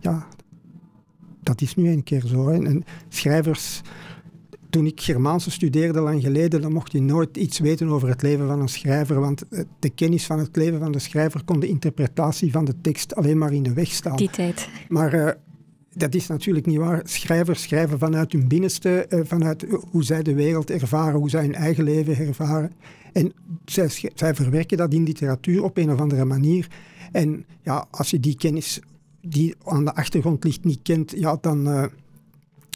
ja, 0.00 0.26
dat 1.42 1.60
is 1.60 1.74
nu 1.74 1.90
een 1.90 2.02
keer 2.02 2.22
zo. 2.26 2.48
Hè. 2.48 2.64
En 2.64 2.84
schrijvers, 3.08 3.82
toen 4.70 4.86
ik 4.86 5.00
Germaanse 5.00 5.50
studeerde 5.50 6.00
lang 6.00 6.22
geleden, 6.22 6.60
dan 6.62 6.72
mocht 6.72 6.92
je 6.92 7.02
nooit 7.02 7.36
iets 7.36 7.58
weten 7.58 7.88
over 7.88 8.08
het 8.08 8.22
leven 8.22 8.46
van 8.46 8.60
een 8.60 8.68
schrijver, 8.68 9.20
want 9.20 9.48
eh, 9.48 9.60
de 9.78 9.90
kennis 9.90 10.26
van 10.26 10.38
het 10.38 10.56
leven 10.56 10.78
van 10.78 10.92
de 10.92 10.98
schrijver 10.98 11.44
kon 11.44 11.60
de 11.60 11.68
interpretatie 11.68 12.52
van 12.52 12.64
de 12.64 12.80
tekst 12.80 13.14
alleen 13.14 13.38
maar 13.38 13.52
in 13.52 13.62
de 13.62 13.72
weg 13.72 13.88
staan. 13.88 14.16
Die 14.16 14.30
tijd. 14.30 14.68
Maar 14.88 15.14
uh, 15.14 15.30
dat 15.94 16.14
is 16.14 16.26
natuurlijk 16.26 16.66
niet 16.66 16.78
waar. 16.78 17.00
Schrijvers 17.04 17.62
schrijven 17.62 17.98
vanuit 17.98 18.32
hun 18.32 18.48
binnenste, 18.48 19.06
uh, 19.08 19.20
vanuit 19.24 19.66
hoe 19.90 20.04
zij 20.04 20.22
de 20.22 20.34
wereld 20.34 20.70
ervaren, 20.70 21.18
hoe 21.18 21.30
zij 21.30 21.42
hun 21.42 21.54
eigen 21.54 21.84
leven 21.84 22.16
ervaren. 22.16 22.72
En 23.12 23.32
zij, 23.64 23.88
zij, 24.14 24.34
verwerken 24.34 24.76
dat 24.76 24.92
in 24.92 25.02
literatuur 25.02 25.62
op 25.62 25.76
een 25.76 25.92
of 25.92 26.00
andere 26.00 26.24
manier. 26.24 26.68
En 27.12 27.44
ja, 27.62 27.86
als 27.90 28.10
je 28.10 28.20
die 28.20 28.36
kennis 28.36 28.80
die 29.20 29.54
aan 29.64 29.84
de 29.84 29.94
achtergrond 29.94 30.44
ligt 30.44 30.64
niet 30.64 30.82
kent, 30.82 31.10
ja, 31.16 31.38
dan, 31.40 31.68
uh, 31.68 31.84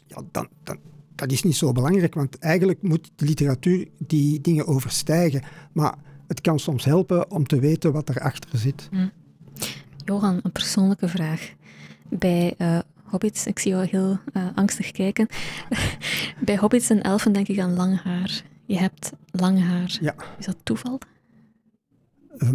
ja, 0.07 0.21
dan, 0.31 0.47
dan, 0.63 0.77
dat 1.15 1.31
is 1.31 1.43
niet 1.43 1.55
zo 1.55 1.71
belangrijk. 1.71 2.13
Want 2.13 2.39
eigenlijk 2.39 2.81
moet 2.81 3.11
de 3.15 3.25
literatuur 3.25 3.87
die 3.97 4.41
dingen 4.41 4.67
overstijgen. 4.67 5.41
Maar 5.73 5.95
het 6.27 6.41
kan 6.41 6.59
soms 6.59 6.85
helpen 6.85 7.31
om 7.31 7.47
te 7.47 7.59
weten 7.59 7.91
wat 7.91 8.09
erachter 8.09 8.57
zit. 8.57 8.87
Hm. 8.91 9.07
Johan, 10.05 10.39
een 10.43 10.51
persoonlijke 10.51 11.07
vraag. 11.07 11.53
Bij 12.09 12.55
hobbits, 13.09 13.45
ik 13.45 13.59
zie 13.59 13.71
jou 13.71 13.85
heel 13.85 14.19
uh, 14.33 14.47
angstig 14.55 14.91
kijken. 14.91 15.27
Bij 16.45 16.57
hobbits 16.57 16.89
en 16.89 17.01
elfen 17.01 17.31
denk 17.31 17.47
ik 17.47 17.59
aan 17.59 17.75
lang 17.75 18.01
haar. 18.01 18.43
Je 18.65 18.77
hebt 18.77 19.11
lang 19.31 19.63
haar. 19.63 19.97
Ja. 20.01 20.15
Is 20.37 20.45
dat 20.45 20.57
toeval? 20.63 20.99
Uh, 22.37 22.53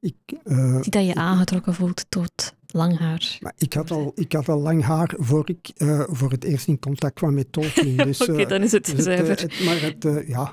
ik, 0.00 0.14
uh, 0.44 0.80
zie 0.80 0.90
dat 0.90 1.06
je 1.06 1.14
aangetrokken 1.14 1.74
voelt 1.74 2.06
tot 2.08 2.54
lang 2.66 2.98
haar. 2.98 3.38
Maar 3.40 3.52
ik, 3.58 3.72
had 3.72 3.90
al, 3.90 4.12
ik 4.14 4.32
had 4.32 4.48
al 4.48 4.60
lang 4.60 4.82
haar 4.82 5.14
voor 5.16 5.48
ik 5.48 5.72
voor 6.06 6.30
het 6.30 6.44
eerst 6.44 6.66
in 6.66 6.78
contact 6.78 7.14
kwam 7.14 7.34
met 7.34 7.52
Tolkien. 7.52 7.96
Dus, 8.06 8.20
Oké, 8.20 8.46
dan 8.46 8.62
is 8.62 8.72
het 8.72 8.84
dus 8.84 9.04
zuiver. 9.04 9.62
Maar 9.64 9.80
het, 9.80 10.26
ja, 10.26 10.52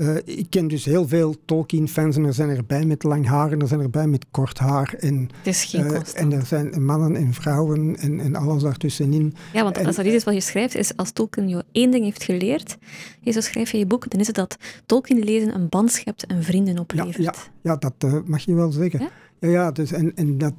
uh, 0.00 0.16
ik 0.24 0.46
ken 0.50 0.68
dus 0.68 0.84
heel 0.84 1.08
veel 1.08 1.34
Tolkien-fans 1.44 2.16
en 2.16 2.24
er 2.24 2.34
zijn 2.34 2.48
erbij 2.48 2.84
met 2.84 3.02
lang 3.02 3.26
haar 3.26 3.52
en 3.52 3.60
er 3.60 3.68
zijn 3.68 3.80
erbij 3.80 4.06
met 4.06 4.26
kort 4.30 4.58
haar. 4.58 4.94
En, 4.98 5.30
het 5.36 5.46
is 5.46 5.64
geen 5.64 5.84
uh, 5.84 5.98
En 6.14 6.32
er 6.32 6.46
zijn 6.46 6.84
mannen 6.84 7.16
en 7.16 7.34
vrouwen 7.34 7.96
en, 7.96 8.20
en 8.20 8.34
alles 8.34 8.62
daartussenin. 8.62 9.34
Ja, 9.52 9.62
want 9.62 9.86
als 9.86 9.96
dat 9.96 10.04
iets 10.04 10.14
is 10.14 10.24
wat 10.24 10.34
je 10.34 10.40
schrijft, 10.40 10.74
is 10.74 10.96
als 10.96 11.10
Tolkien 11.10 11.48
je 11.48 11.64
één 11.72 11.90
ding 11.90 12.04
heeft 12.04 12.22
geleerd, 12.22 12.78
je 13.20 13.30
zo 13.30 13.40
schrijf 13.40 13.70
je 13.70 13.78
je 13.78 13.86
boek, 13.86 14.10
dan 14.10 14.20
is 14.20 14.26
het 14.26 14.36
dat 14.36 14.56
Tolkien 14.86 15.24
lezen 15.24 15.54
een 15.54 15.68
band 15.68 15.92
schept 15.92 16.26
en 16.26 16.42
vrienden 16.42 16.78
oplevert. 16.78 17.16
Ja, 17.16 17.34
ja, 17.62 17.70
ja 17.70 17.76
dat 17.76 17.94
uh, 18.04 18.20
mag 18.24 18.44
je 18.44 18.54
wel 18.54 18.72
zeggen. 18.72 19.00
Ja, 19.00 19.10
ja, 19.40 19.48
ja 19.48 19.72
dus 19.72 19.92
en, 19.92 20.12
en 20.14 20.38
dat, 20.38 20.52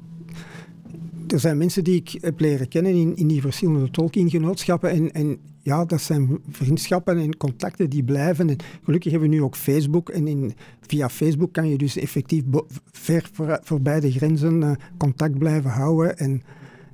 er 1.32 1.40
zijn 1.40 1.58
mensen 1.58 1.84
die 1.84 1.94
ik 1.94 2.18
heb 2.20 2.40
leren 2.40 2.68
kennen 2.68 2.92
in, 2.94 3.16
in 3.16 3.26
die 3.26 3.40
verschillende 3.40 3.90
Tolkien-genootschappen. 3.90 4.90
En, 4.90 5.12
en 5.12 5.38
ja, 5.62 5.84
dat 5.84 6.00
zijn 6.00 6.38
vriendschappen 6.48 7.18
en 7.18 7.36
contacten 7.36 7.90
die 7.90 8.04
blijven. 8.04 8.48
En 8.48 8.56
gelukkig 8.84 9.10
hebben 9.10 9.30
we 9.30 9.34
nu 9.34 9.42
ook 9.42 9.56
Facebook. 9.56 10.08
En 10.08 10.26
in, 10.26 10.54
via 10.80 11.08
Facebook 11.08 11.52
kan 11.52 11.68
je 11.68 11.78
dus 11.78 11.96
effectief 11.96 12.42
ver 12.90 13.28
voor, 13.32 13.60
voorbij 13.62 14.00
de 14.00 14.10
grenzen 14.10 14.60
uh, 14.60 14.72
contact 14.96 15.38
blijven 15.38 15.70
houden. 15.70 16.18
En 16.18 16.42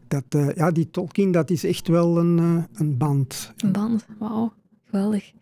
dat, 0.08 0.24
uh, 0.36 0.54
ja, 0.54 0.70
die 0.70 0.90
Tolkien, 0.90 1.32
dat 1.32 1.50
is 1.50 1.64
echt 1.64 1.88
wel 1.88 2.18
een, 2.18 2.38
uh, 2.38 2.62
een 2.74 2.96
band. 2.96 3.52
Een 3.56 3.72
band, 3.72 4.06
wauw. 4.18 4.52
Geweldig. 4.84 5.32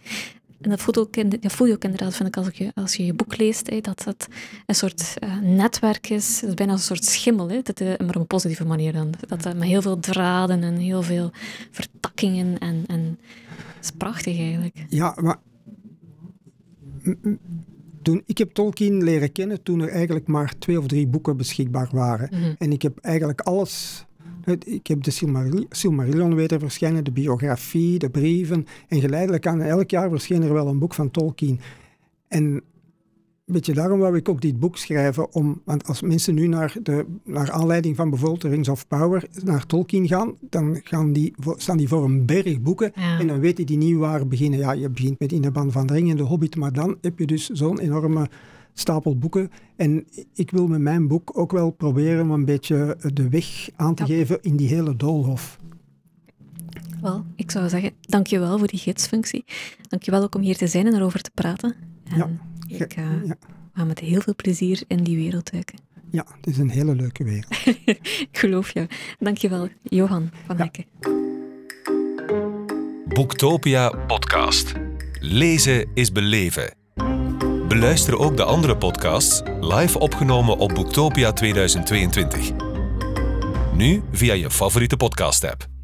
En 0.66 0.72
dat 0.72 0.80
voel, 0.80 0.94
ook, 0.94 1.42
dat 1.42 1.52
voel 1.52 1.66
je 1.66 1.72
ook 1.72 1.84
inderdaad, 1.84 2.14
vind 2.14 2.28
ik, 2.28 2.36
als, 2.36 2.48
je, 2.52 2.72
als 2.74 2.94
je 2.94 3.06
je 3.06 3.14
boek 3.14 3.36
leest, 3.36 3.70
hè, 3.70 3.80
dat 3.80 4.04
het 4.04 4.28
een 4.66 4.74
soort 4.74 5.14
uh, 5.24 5.38
netwerk 5.40 6.08
is. 6.08 6.40
Het 6.40 6.48
is 6.48 6.54
bijna 6.54 6.72
een 6.72 6.78
soort 6.78 7.04
schimmel, 7.04 7.48
hè, 7.48 7.62
dat, 7.62 7.80
uh, 7.80 7.88
maar 7.88 8.08
op 8.08 8.14
een 8.14 8.26
positieve 8.26 8.64
manier 8.64 8.92
dan. 8.92 9.14
Dat, 9.28 9.46
uh, 9.46 9.52
met 9.52 9.62
heel 9.62 9.82
veel 9.82 10.00
draden 10.00 10.62
en 10.62 10.76
heel 10.76 11.02
veel 11.02 11.30
vertakkingen. 11.70 12.58
En, 12.58 12.84
en 12.86 13.18
dat 13.56 13.84
is 13.84 13.90
prachtig 13.90 14.38
eigenlijk. 14.38 14.86
Ja, 14.88 15.16
maar 15.20 15.38
toen, 18.02 18.22
ik 18.26 18.38
heb 18.38 18.50
Tolkien 18.52 19.04
leren 19.04 19.32
kennen 19.32 19.62
toen 19.62 19.80
er 19.80 19.88
eigenlijk 19.88 20.26
maar 20.26 20.58
twee 20.58 20.78
of 20.78 20.86
drie 20.86 21.06
boeken 21.06 21.36
beschikbaar 21.36 21.88
waren. 21.92 22.28
Mm 22.32 22.42
-hmm. 22.42 22.54
En 22.58 22.72
ik 22.72 22.82
heb 22.82 22.98
eigenlijk 22.98 23.40
alles 23.40 24.05
ik 24.46 24.86
heb 24.86 25.02
de 25.02 25.10
Silmarillion 25.70 26.34
weten 26.34 26.60
verschijnen, 26.60 27.04
de 27.04 27.12
biografie, 27.12 27.98
de 27.98 28.10
brieven. 28.10 28.66
En 28.88 29.00
geleidelijk 29.00 29.46
aan 29.46 29.60
elk 29.60 29.90
jaar 29.90 30.10
verscheen 30.10 30.42
er 30.42 30.52
wel 30.52 30.68
een 30.68 30.78
boek 30.78 30.94
van 30.94 31.10
Tolkien. 31.10 31.60
En 32.28 32.62
een 33.46 33.54
beetje 33.54 33.74
daarom 33.74 33.98
wou 33.98 34.16
ik 34.16 34.28
ook 34.28 34.40
dit 34.40 34.58
boek 34.58 34.76
schrijven. 34.76 35.32
Om, 35.32 35.60
want 35.64 35.86
als 35.86 36.02
mensen 36.02 36.34
nu 36.34 36.46
naar, 36.46 36.76
de, 36.82 37.06
naar 37.24 37.50
aanleiding 37.50 37.96
van 37.96 38.10
bijvoorbeeld 38.10 38.42
Rings 38.44 38.68
of 38.68 38.88
Power 38.88 39.28
naar 39.44 39.66
Tolkien 39.66 40.08
gaan, 40.08 40.34
dan 40.40 40.80
gaan 40.84 41.12
die, 41.12 41.34
staan 41.56 41.76
die 41.76 41.88
voor 41.88 42.04
een 42.04 42.26
berg 42.26 42.60
boeken. 42.60 42.92
En 42.92 43.26
dan 43.26 43.40
weten 43.40 43.66
die 43.66 43.76
niet 43.76 43.96
waar 43.96 44.26
beginnen. 44.26 44.58
Ja, 44.58 44.72
je 44.72 44.90
begint 44.90 45.18
met 45.18 45.32
In 45.32 45.42
de 45.42 45.50
Band 45.50 45.72
van 45.72 45.86
de 45.86 45.92
Ring 45.92 46.10
en 46.10 46.16
de 46.16 46.22
Hobbit, 46.22 46.56
maar 46.56 46.72
dan 46.72 46.98
heb 47.00 47.18
je 47.18 47.26
dus 47.26 47.48
zo'n 47.48 47.78
enorme 47.78 48.28
stapel 48.78 49.18
boeken. 49.18 49.50
En 49.76 50.06
ik 50.34 50.50
wil 50.50 50.66
met 50.66 50.80
mijn 50.80 51.08
boek 51.08 51.38
ook 51.38 51.52
wel 51.52 51.70
proberen 51.70 52.22
om 52.22 52.30
een 52.30 52.44
beetje 52.44 52.96
de 53.12 53.28
weg 53.28 53.68
aan 53.76 53.94
te 53.94 54.04
geven 54.04 54.38
in 54.42 54.56
die 54.56 54.68
hele 54.68 54.96
doolhof. 54.96 55.58
Wel, 57.00 57.24
ik 57.36 57.50
zou 57.50 57.68
zeggen, 57.68 57.92
dankjewel 58.00 58.58
voor 58.58 58.66
die 58.66 58.78
gidsfunctie. 58.78 59.44
Dankjewel 59.88 60.22
ook 60.22 60.34
om 60.34 60.40
hier 60.40 60.56
te 60.56 60.66
zijn 60.66 60.86
en 60.86 60.94
erover 60.94 61.22
te 61.22 61.30
praten. 61.34 61.74
En 62.04 62.16
ja. 62.18 62.28
ik 62.78 62.96
uh, 62.96 63.04
ja. 63.26 63.36
ga 63.74 63.84
met 63.84 63.98
heel 63.98 64.20
veel 64.20 64.34
plezier 64.36 64.82
in 64.86 65.04
die 65.04 65.16
wereld 65.16 65.52
duiken. 65.52 65.78
Ja, 66.10 66.26
het 66.36 66.46
is 66.46 66.58
een 66.58 66.70
hele 66.70 66.94
leuke 66.94 67.24
wereld. 67.24 67.66
ik 68.28 68.28
geloof 68.32 68.72
je. 68.72 68.86
Dankjewel, 69.18 69.68
Johan 69.82 70.30
van 70.46 70.56
Hekken. 70.56 70.84
Boektopia 73.08 73.88
podcast. 74.06 74.72
Lezen 75.20 75.88
is 75.94 76.12
beleven. 76.12 76.85
Beluister 77.76 78.18
ook 78.18 78.36
de 78.36 78.44
andere 78.44 78.76
podcasts 78.76 79.42
live 79.60 79.98
opgenomen 79.98 80.58
op 80.58 80.74
Boektopia 80.74 81.32
2022. 81.32 82.50
Nu 83.74 84.02
via 84.12 84.34
je 84.34 84.50
favoriete 84.50 84.96
podcast-app. 84.96 85.75